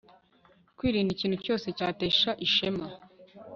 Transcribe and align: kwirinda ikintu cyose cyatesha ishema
kwirinda 0.77 1.11
ikintu 1.13 1.37
cyose 1.45 1.67
cyatesha 1.77 2.29
ishema 2.45 2.85